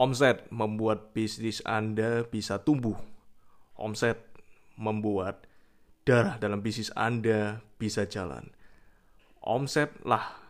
[0.00, 2.96] Omset membuat bisnis Anda bisa tumbuh.
[3.76, 4.16] Omset
[4.80, 5.44] membuat
[6.08, 8.48] darah dalam bisnis Anda bisa jalan.
[9.44, 10.40] Omset lah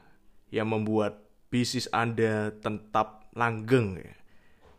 [0.55, 3.98] yang membuat bisnis Anda tetap langgeng.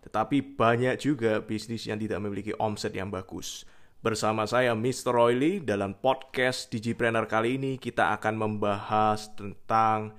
[0.07, 3.67] Tetapi banyak juga bisnis yang tidak memiliki omset yang bagus.
[3.99, 5.11] Bersama saya Mr.
[5.11, 10.15] Royly dalam podcast Digipreneur kali ini kita akan membahas tentang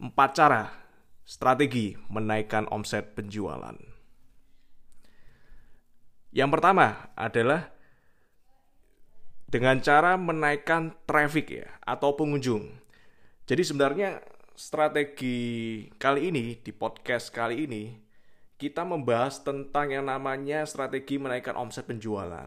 [0.00, 0.72] empat cara
[1.28, 3.89] strategi menaikkan omset penjualan.
[6.30, 7.74] Yang pertama adalah
[9.50, 12.70] dengan cara menaikkan traffic ya atau pengunjung.
[13.50, 14.22] Jadi sebenarnya
[14.54, 17.98] strategi kali ini di podcast kali ini
[18.60, 22.46] kita membahas tentang yang namanya strategi menaikkan omset penjualan.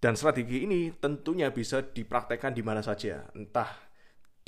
[0.00, 3.68] Dan strategi ini tentunya bisa dipraktekkan di mana saja, entah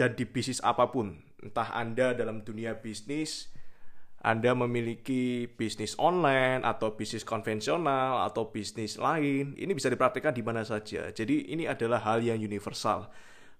[0.01, 1.21] dan di bisnis apa pun.
[1.45, 3.52] Entah Anda dalam dunia bisnis,
[4.23, 10.63] Anda memiliki bisnis online atau bisnis konvensional atau bisnis lain, ini bisa dipraktekkan di mana
[10.63, 11.10] saja.
[11.10, 13.11] Jadi ini adalah hal yang universal.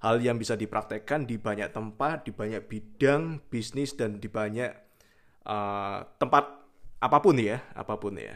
[0.07, 4.71] Hal yang bisa dipraktekkan di banyak tempat, di banyak bidang bisnis dan di banyak
[5.51, 6.45] uh, tempat
[7.03, 8.35] apa pun ya, apa pun ya.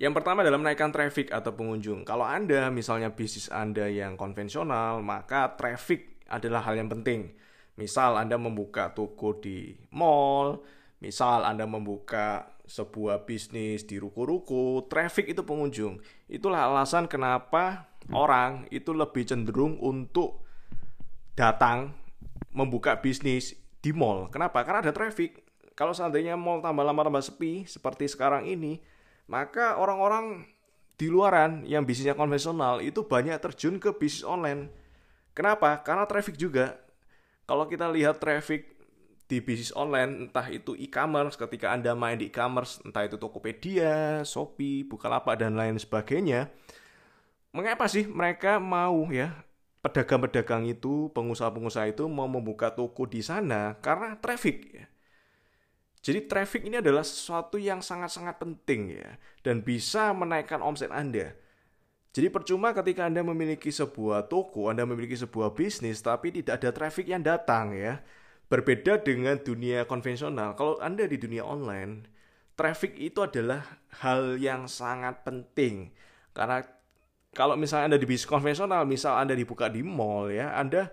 [0.00, 2.04] Yang pertama adalah menaikkan traffic atau pengunjung.
[2.04, 7.32] Kalau Anda misalnya bisnis Anda yang konvensional, maka traffic adalah hal yang penting.
[7.80, 10.60] Misal Anda membuka toko di mall,
[11.00, 15.96] misal Anda membuka sebuah bisnis di ruko-ruko, traffic itu pengunjung.
[16.28, 20.44] Itulah alasan kenapa orang itu lebih cenderung untuk
[21.32, 21.96] datang
[22.52, 24.28] membuka bisnis di mall.
[24.28, 24.60] Kenapa?
[24.60, 25.40] Karena ada traffic.
[25.72, 28.84] Kalau seandainya mall tambah lama tambah sepi seperti sekarang ini,
[29.24, 30.44] maka orang-orang
[31.00, 34.68] di luaran yang bisnisnya konvensional itu banyak terjun ke bisnis online.
[35.32, 35.80] Kenapa?
[35.80, 36.76] Karena traffic juga.
[37.50, 38.62] Kalau kita lihat traffic
[39.26, 44.86] di bisnis online, entah itu e-commerce, ketika Anda main di e-commerce, entah itu Tokopedia, Shopee,
[44.86, 46.46] Bukalapak, dan lain sebagainya,
[47.50, 49.34] mengapa sih mereka mau ya
[49.82, 53.74] pedagang-pedagang itu, pengusaha-pengusaha itu mau membuka toko di sana?
[53.82, 54.86] Karena traffic ya.
[56.06, 61.34] Jadi traffic ini adalah sesuatu yang sangat-sangat penting ya dan bisa menaikkan omset Anda.
[62.10, 67.06] Jadi percuma ketika Anda memiliki sebuah toko, Anda memiliki sebuah bisnis tapi tidak ada traffic
[67.06, 68.02] yang datang ya.
[68.50, 70.58] Berbeda dengan dunia konvensional.
[70.58, 72.10] Kalau Anda di dunia online,
[72.58, 73.62] traffic itu adalah
[74.02, 75.94] hal yang sangat penting.
[76.34, 76.66] Karena
[77.30, 80.90] kalau misalnya Anda di bisnis konvensional, misal Anda dibuka di mall ya, Anda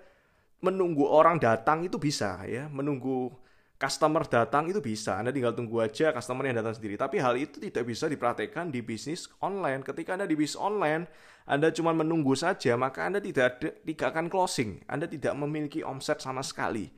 [0.61, 3.33] menunggu orang datang itu bisa ya, menunggu
[3.77, 5.21] customer datang itu bisa.
[5.21, 6.97] Anda tinggal tunggu aja customer yang datang sendiri.
[6.97, 9.85] Tapi hal itu tidak bisa dipraktekkan di bisnis online.
[9.85, 11.05] Ketika Anda di bisnis online,
[11.45, 14.81] Anda cuma menunggu saja, maka Anda tidak ada, tidak akan closing.
[14.89, 16.89] Anda tidak memiliki omset sama sekali.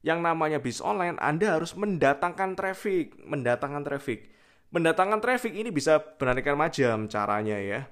[0.00, 4.32] Yang namanya bisnis online, Anda harus mendatangkan traffic, mendatangkan traffic.
[4.72, 7.86] Mendatangkan traffic ini bisa beraneka macam caranya ya.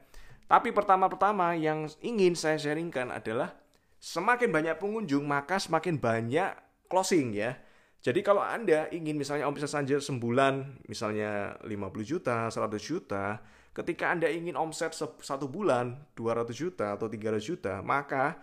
[0.44, 3.56] Tapi pertama-pertama yang ingin saya sharingkan adalah
[4.00, 6.52] semakin banyak pengunjung, maka semakin banyak
[6.88, 7.56] closing ya.
[8.04, 13.41] Jadi kalau Anda ingin misalnya omset saja sebulan misalnya 50 juta, 100 juta,
[13.72, 18.37] ketika Anda ingin omset satu bulan 200 juta atau 300 juta, maka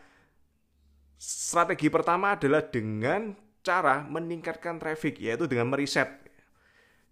[1.14, 6.10] strategi pertama adalah dengan cara meningkatkan traffic, yaitu dengan meriset.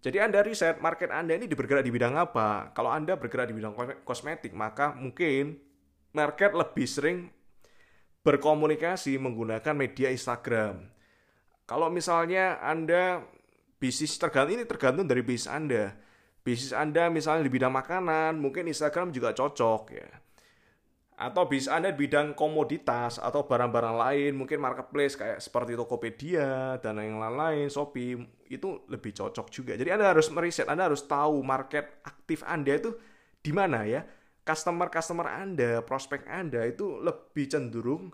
[0.01, 2.73] Jadi Anda riset market Anda ini bergerak di bidang apa.
[2.73, 5.61] Kalau Anda bergerak di bidang kosmetik, maka mungkin
[6.17, 7.29] market lebih sering
[8.25, 10.97] berkomunikasi menggunakan media Instagram
[11.69, 13.21] kalau misalnya Anda
[13.77, 15.93] bisnis tergantung ini tergantung dari bisnis Anda.
[16.41, 20.09] Bisnis Anda misalnya di bidang makanan, mungkin Instagram juga cocok ya.
[21.13, 26.97] Atau bisnis Anda di bidang komoditas atau barang-barang lain, mungkin marketplace kayak seperti Tokopedia dan
[26.97, 28.17] yang lain-lain, Shopee,
[28.49, 29.77] itu lebih cocok juga.
[29.77, 32.97] Jadi Anda harus meriset, Anda harus tahu market aktif Anda itu
[33.45, 34.01] di mana ya.
[34.41, 38.09] Customer-customer Anda, prospek Anda itu lebih cenderung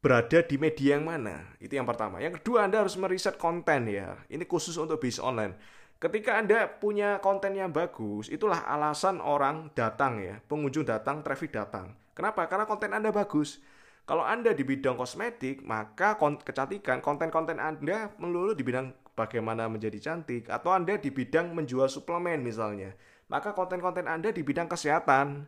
[0.00, 1.44] berada di media yang mana.
[1.60, 2.18] Itu yang pertama.
[2.24, 4.16] Yang kedua, Anda harus meriset konten ya.
[4.32, 5.54] Ini khusus untuk bisnis online.
[6.00, 10.40] Ketika Anda punya konten yang bagus, itulah alasan orang datang ya.
[10.48, 11.92] Pengunjung datang, traffic datang.
[12.16, 12.48] Kenapa?
[12.48, 13.60] Karena konten Anda bagus.
[14.08, 20.48] Kalau Anda di bidang kosmetik, maka kecantikan, konten-konten Anda melulu di bidang bagaimana menjadi cantik.
[20.48, 22.96] Atau Anda di bidang menjual suplemen misalnya.
[23.28, 25.44] Maka konten-konten Anda di bidang kesehatan.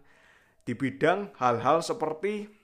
[0.62, 2.61] Di bidang hal-hal seperti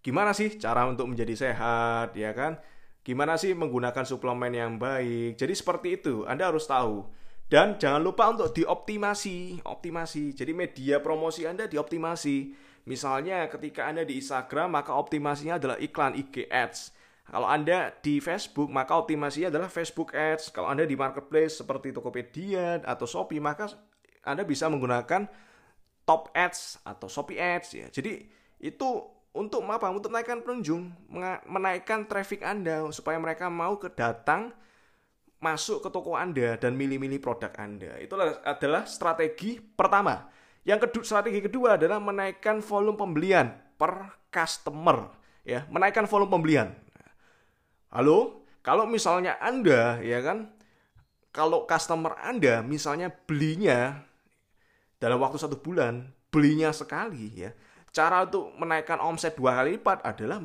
[0.00, 2.58] gimana sih cara untuk menjadi sehat ya kan?
[3.02, 5.40] Gimana sih menggunakan suplemen yang baik?
[5.40, 7.08] Jadi seperti itu Anda harus tahu.
[7.48, 10.36] Dan jangan lupa untuk dioptimasi optimasi.
[10.36, 12.36] Jadi media promosi Anda dioptimasi.
[12.84, 16.92] Misalnya ketika Anda di Instagram maka optimasinya adalah iklan IG ads.
[17.28, 20.48] Kalau Anda di Facebook, maka optimasinya adalah Facebook Ads.
[20.48, 23.68] Kalau Anda di marketplace seperti Tokopedia atau Shopee, maka
[24.24, 25.28] Anda bisa menggunakan
[26.08, 27.86] Top Ads atau Shopee Ads ya.
[27.92, 28.24] Jadi
[28.64, 28.88] itu
[29.32, 29.92] untuk apa?
[29.92, 30.92] Untuk menaikkan pengunjung,
[31.46, 34.52] menaikkan traffic Anda supaya mereka mau ke datang
[35.38, 37.98] masuk ke toko Anda dan milih-milih produk Anda.
[38.02, 40.26] Itu adalah strategi pertama.
[40.66, 45.08] Yang kedua, strategi kedua adalah menaikkan volume pembelian per customer
[45.46, 46.68] ya, menaikkan volume pembelian.
[47.88, 50.52] Halo, kalau misalnya Anda ya kan,
[51.32, 54.04] kalau customer Anda misalnya belinya
[55.00, 57.54] dalam waktu satu bulan, belinya sekali ya,
[57.98, 60.38] cara untuk menaikkan omset dua kali lipat adalah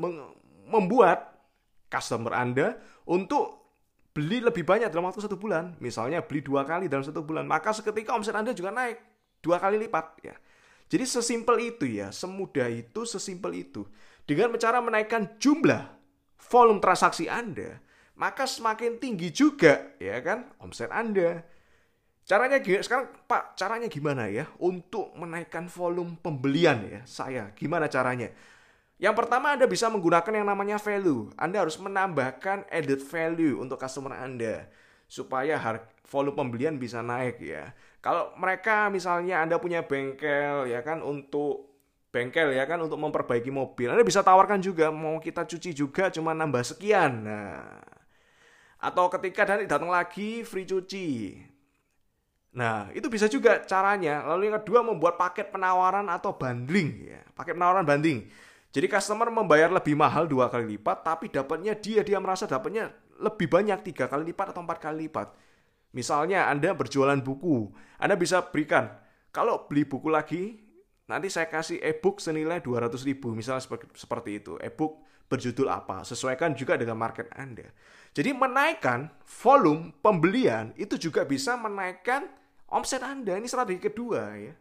[0.66, 1.38] membuat
[1.86, 3.62] customer Anda untuk
[4.10, 5.78] beli lebih banyak dalam waktu satu bulan.
[5.78, 8.98] Misalnya beli dua kali dalam satu bulan, maka seketika omset Anda juga naik
[9.46, 10.34] dua kali lipat ya.
[10.90, 13.86] Jadi sesimpel itu ya, semudah itu, sesimpel itu.
[14.26, 15.94] Dengan cara menaikkan jumlah
[16.50, 17.78] volume transaksi Anda,
[18.18, 21.46] maka semakin tinggi juga ya kan omset Anda.
[22.24, 22.58] Caranya?
[22.60, 27.52] Sekarang Pak, caranya gimana ya untuk menaikkan volume pembelian ya saya?
[27.52, 28.32] Gimana caranya?
[28.96, 31.28] Yang pertama Anda bisa menggunakan yang namanya value.
[31.36, 34.72] Anda harus menambahkan added value untuk customer Anda
[35.12, 35.60] supaya
[36.08, 37.76] volume pembelian bisa naik ya.
[38.00, 41.76] Kalau mereka misalnya Anda punya bengkel ya kan untuk
[42.14, 43.92] bengkel ya kan untuk memperbaiki mobil.
[43.92, 47.28] Anda bisa tawarkan juga mau kita cuci juga cuma nambah sekian.
[47.28, 47.84] Nah,
[48.80, 51.08] atau ketika nanti datang lagi free cuci.
[52.54, 54.22] Nah, itu bisa juga caranya.
[54.30, 57.22] Lalu yang kedua membuat paket penawaran atau bundling ya.
[57.34, 58.30] Paket penawaran bundling.
[58.74, 62.90] Jadi customer membayar lebih mahal dua kali lipat, tapi dapatnya dia dia merasa dapatnya
[63.22, 65.30] lebih banyak tiga kali lipat atau empat kali lipat.
[65.94, 67.70] Misalnya Anda berjualan buku,
[68.02, 68.90] Anda bisa berikan
[69.34, 70.62] kalau beli buku lagi
[71.10, 73.66] nanti saya kasih e-book senilai 200 ribu misalnya
[73.98, 77.74] seperti itu e-book berjudul apa sesuaikan juga dengan market Anda
[78.14, 82.30] jadi menaikkan volume pembelian itu juga bisa menaikkan
[82.74, 84.54] omset Anda ini strategi kedua ya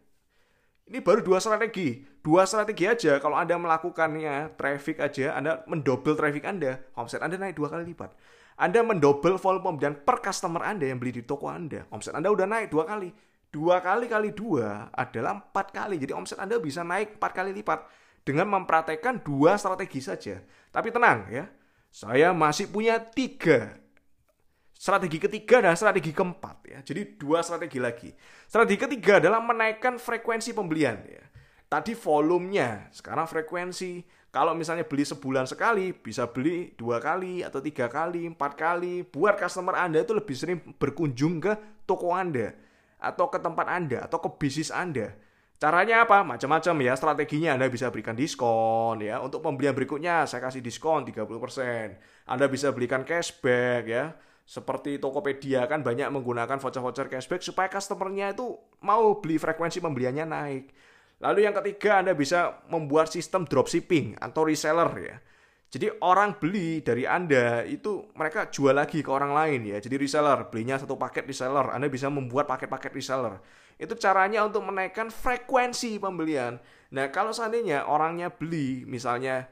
[0.93, 6.45] ini baru dua strategi dua strategi aja kalau Anda melakukannya traffic aja Anda mendobel traffic
[6.45, 8.13] Anda omset Anda naik dua kali lipat
[8.63, 11.89] anda mendobel volume pembelian per customer Anda yang beli di toko Anda.
[11.89, 13.11] Omset Anda udah naik dua kali
[13.53, 15.99] dua kali kali dua adalah empat kali.
[15.99, 17.85] Jadi omset Anda bisa naik empat kali lipat
[18.23, 20.39] dengan mempraktekkan dua strategi saja.
[20.71, 21.51] Tapi tenang ya,
[21.91, 23.82] saya masih punya tiga
[24.83, 26.79] strategi ketiga dan strategi keempat ya.
[26.83, 28.11] Jadi dua strategi lagi.
[28.51, 31.23] Strategi ketiga adalah menaikkan frekuensi pembelian ya.
[31.71, 34.03] Tadi volumenya, sekarang frekuensi.
[34.35, 39.07] Kalau misalnya beli sebulan sekali, bisa beli dua kali atau tiga kali, empat kali.
[39.07, 41.53] Buat customer Anda itu lebih sering berkunjung ke
[41.87, 42.51] toko Anda
[42.99, 45.15] atau ke tempat Anda atau ke bisnis Anda.
[45.63, 46.27] Caranya apa?
[46.27, 47.55] Macam-macam ya strateginya.
[47.55, 49.23] Anda bisa berikan diskon ya.
[49.23, 52.27] Untuk pembelian berikutnya saya kasih diskon 30%.
[52.27, 54.11] Anda bisa belikan cashback ya.
[54.53, 58.53] Seperti Tokopedia kan banyak menggunakan voucher-voucher cashback supaya customernya itu
[58.85, 60.65] mau beli frekuensi pembeliannya naik.
[61.25, 65.17] Lalu yang ketiga Anda bisa membuat sistem dropshipping atau reseller ya.
[65.73, 69.81] Jadi orang beli dari Anda itu mereka jual lagi ke orang lain ya.
[69.81, 73.41] Jadi reseller, belinya satu paket reseller, Anda bisa membuat paket-paket reseller.
[73.81, 76.61] Itu caranya untuk menaikkan frekuensi pembelian.
[76.93, 79.49] Nah, kalau seandainya orangnya beli misalnya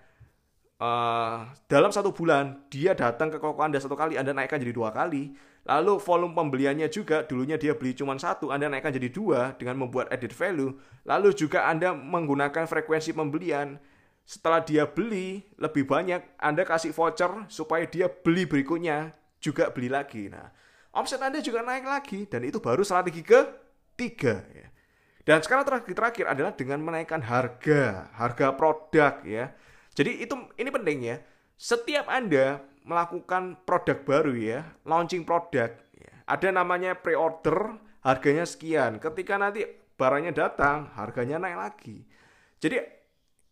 [0.81, 4.91] uh, dalam satu bulan dia datang ke toko Anda satu kali, Anda naikkan jadi dua
[4.91, 5.37] kali.
[5.69, 10.08] Lalu volume pembeliannya juga dulunya dia beli cuma satu, Anda naikkan jadi dua dengan membuat
[10.08, 10.72] added value.
[11.05, 13.77] Lalu juga Anda menggunakan frekuensi pembelian
[14.25, 20.32] setelah dia beli lebih banyak, Anda kasih voucher supaya dia beli berikutnya juga beli lagi.
[20.32, 20.49] Nah,
[20.96, 24.67] omset Anda juga naik lagi dan itu baru strategi ketiga ya.
[25.20, 29.53] Dan sekarang terakhir terakhir adalah dengan menaikkan harga, harga produk ya.
[29.94, 31.17] Jadi itu ini penting ya.
[31.61, 35.77] Setiap Anda melakukan produk baru ya, launching produk,
[36.31, 39.03] ada namanya pre-order, harganya sekian.
[39.03, 39.67] Ketika nanti
[39.99, 41.97] barangnya datang, harganya naik lagi.
[42.63, 42.81] Jadi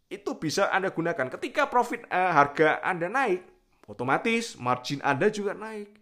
[0.09, 1.29] itu bisa Anda gunakan.
[1.37, 3.45] Ketika profit uh, harga Anda naik,
[3.85, 5.99] otomatis margin Anda juga naik.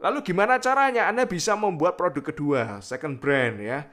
[0.00, 3.88] Lalu gimana caranya Anda bisa membuat produk kedua, second brand ya.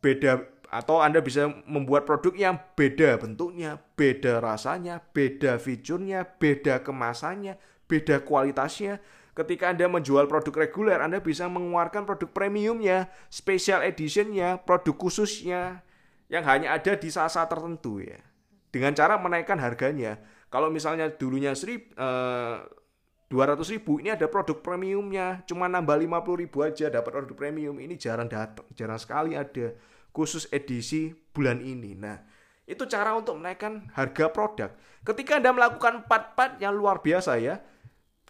[0.00, 0.38] Beda
[0.70, 8.22] atau Anda bisa membuat produk yang beda bentuknya, beda rasanya, beda fiturnya, beda kemasannya, beda
[8.26, 8.98] kualitasnya.
[9.36, 15.84] Ketika Anda menjual produk reguler, Anda bisa mengeluarkan produk premiumnya, special editionnya, produk khususnya,
[16.32, 18.18] yang hanya ada di saat-saat tertentu ya.
[18.72, 20.18] Dengan cara menaikkan harganya.
[20.48, 22.56] Kalau misalnya dulunya serib, eh,
[23.26, 27.74] 200 ribu, ini ada produk premiumnya, cuma nambah 50 ribu aja dapat produk premium.
[27.76, 29.74] Ini jarang datang, jarang sekali ada
[30.16, 31.92] khusus edisi bulan ini.
[31.92, 32.16] Nah,
[32.66, 34.74] Itu cara untuk menaikkan harga produk.
[35.06, 37.62] Ketika Anda melakukan empat part yang luar biasa ya,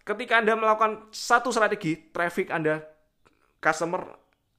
[0.04, 2.84] ketika Anda melakukan satu strategi, traffic Anda,
[3.64, 4.04] customer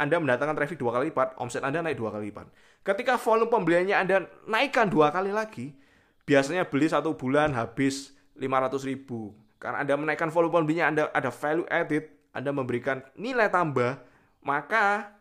[0.01, 2.50] Anda mendatangkan traffic dua kali lipat, omset Anda naik dua kali lipat.
[2.81, 5.77] Ketika volume pembeliannya Anda naikkan dua kali lagi,
[6.25, 9.38] biasanya beli satu bulan habis 500 ribu.
[9.62, 13.98] Karena Anda menaikkan volume pembelinya, Anda ada value added, Anda memberikan nilai tambah,
[14.46, 15.16] maka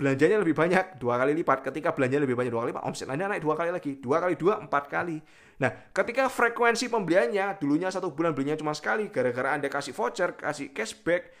[0.00, 1.60] belanjanya lebih banyak dua kali lipat.
[1.60, 4.00] Ketika belanja lebih banyak dua kali lipat, omset Anda naik dua kali lagi.
[4.00, 5.20] Dua kali dua, empat kali.
[5.60, 10.72] Nah, ketika frekuensi pembeliannya, dulunya satu bulan belinya cuma sekali, gara-gara Anda kasih voucher, kasih
[10.72, 11.36] cashback,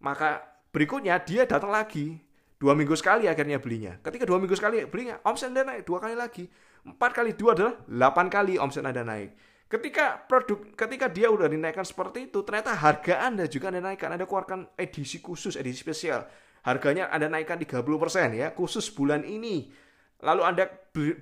[0.00, 0.40] maka
[0.72, 2.16] berikutnya dia datang lagi.
[2.58, 4.00] Dua minggu sekali akhirnya belinya.
[4.00, 6.48] Ketika dua minggu sekali belinya, omset Anda naik dua kali lagi.
[6.88, 9.36] Empat kali dua adalah delapan kali omset Anda naik.
[9.68, 14.16] Ketika produk, ketika dia udah dinaikkan seperti itu, ternyata harga Anda juga Anda naikkan.
[14.16, 19.70] Anda keluarkan edisi khusus, edisi spesial Harganya Anda naikkan 30% ya, khusus bulan ini.
[20.18, 20.64] Lalu Anda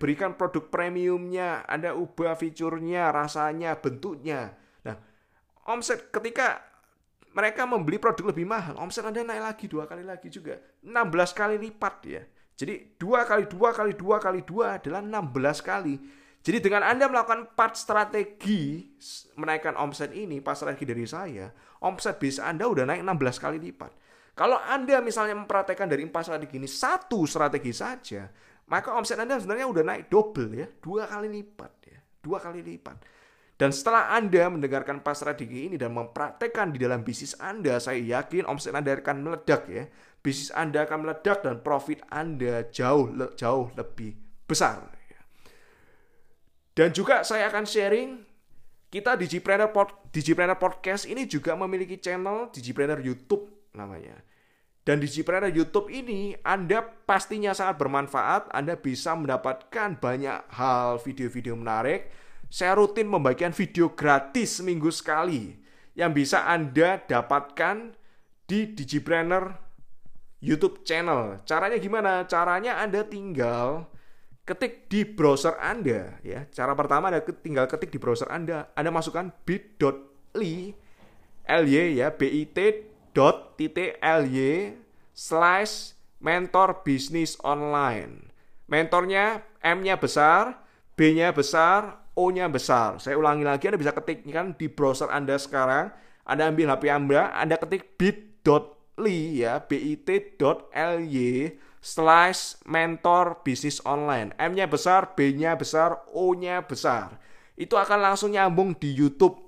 [0.00, 4.56] berikan produk premiumnya, Anda ubah fiturnya, rasanya, bentuknya.
[4.88, 4.96] Nah,
[5.68, 6.64] omset ketika
[7.36, 10.56] mereka membeli produk lebih mahal, omset Anda naik lagi dua kali lagi juga.
[10.80, 12.24] 16 kali lipat ya.
[12.56, 15.94] Jadi dua kali dua kali dua kali dua adalah 16 kali.
[16.40, 18.88] Jadi dengan Anda melakukan part strategi
[19.36, 21.52] menaikkan omset ini, pas strategi dari saya,
[21.84, 24.05] omset bisa Anda udah naik 16 kali lipat.
[24.36, 28.28] Kalau Anda misalnya mempraktekkan dari empat strategi ini satu strategi saja,
[28.68, 33.00] maka omset Anda sebenarnya udah naik double ya, dua kali lipat ya, dua kali lipat.
[33.56, 38.44] Dan setelah Anda mendengarkan empat strategi ini dan mempraktekkan di dalam bisnis Anda, saya yakin
[38.44, 39.88] omset Anda akan meledak ya.
[40.20, 43.08] Bisnis Anda akan meledak dan profit Anda jauh
[43.40, 44.84] jauh lebih besar.
[45.08, 45.20] Ya.
[46.76, 48.20] Dan juga saya akan sharing
[48.92, 54.16] kita Digipreneur, Pod, Digipreneur Podcast ini juga memiliki channel Digipreneur YouTube namanya.
[54.86, 61.58] Dan di Gpreneur YouTube ini Anda pastinya sangat bermanfaat, Anda bisa mendapatkan banyak hal video-video
[61.58, 62.06] menarik.
[62.46, 65.58] Saya rutin membagikan video gratis seminggu sekali
[65.98, 67.98] yang bisa Anda dapatkan
[68.46, 69.58] di Digipreneur
[70.38, 71.42] YouTube channel.
[71.42, 72.22] Caranya gimana?
[72.30, 73.90] Caranya Anda tinggal
[74.46, 76.46] ketik di browser Anda ya.
[76.54, 78.70] Cara pertama Anda tinggal ketik di browser Anda.
[78.78, 80.86] Anda masukkan bit.ly
[81.46, 82.95] ly ya bit
[83.56, 84.76] bit.ly
[85.16, 88.28] slash mentor bisnis online.
[88.68, 90.60] Mentornya M-nya besar,
[90.92, 93.00] B-nya besar, O-nya besar.
[93.00, 95.92] Saya ulangi lagi, Anda bisa ketik kan di browser Anda sekarang.
[96.26, 101.30] Anda ambil HP Anda, Anda ketik bit.ly ya, bit.ly
[101.80, 104.34] slash mentor bisnis online.
[104.36, 107.16] M-nya besar, B-nya besar, O-nya besar.
[107.56, 109.45] Itu akan langsung nyambung di YouTube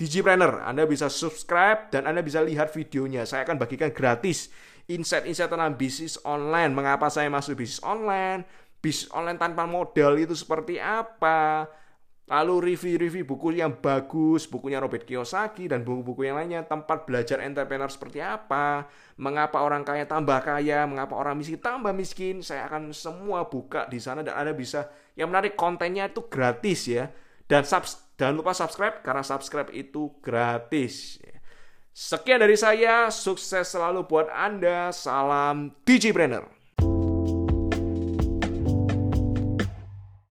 [0.00, 0.64] Digipreneur.
[0.64, 3.28] Anda bisa subscribe dan Anda bisa lihat videonya.
[3.28, 4.48] Saya akan bagikan gratis
[4.88, 6.72] insight-insight tentang bisnis online.
[6.72, 8.48] Mengapa saya masuk bisnis online?
[8.80, 11.68] Bisnis online tanpa modal itu seperti apa?
[12.32, 17.90] Lalu review-review buku yang bagus, bukunya Robert Kiyosaki dan buku-buku yang lainnya, tempat belajar entrepreneur
[17.90, 18.86] seperti apa,
[19.18, 23.98] mengapa orang kaya tambah kaya, mengapa orang miskin tambah miskin, saya akan semua buka di
[23.98, 24.86] sana dan Anda bisa,
[25.18, 27.10] yang menarik kontennya itu gratis ya.
[27.50, 31.16] Dan subscribe Jangan lupa subscribe karena subscribe itu gratis.
[31.88, 34.92] Sekian dari saya, sukses selalu buat Anda.
[34.92, 36.59] Salam Digipreneur.